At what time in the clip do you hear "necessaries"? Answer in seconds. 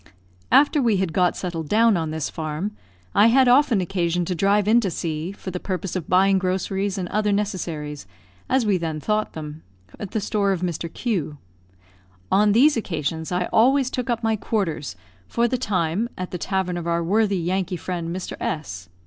7.31-8.07